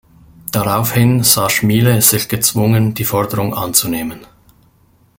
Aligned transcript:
Daraufhin 0.51 1.21
sah 1.23 1.47
Schmiele 1.47 2.01
sich 2.01 2.27
gezwungen, 2.27 2.95
die 2.95 3.03
Forderung 3.05 3.53
anzunehmen. 3.53 4.25